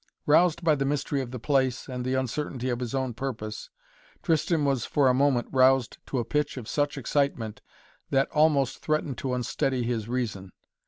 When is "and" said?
1.87-2.03